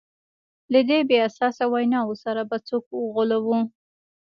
[0.73, 3.59] له دې بې اساسه ویناوو سره به څوک وغولوو.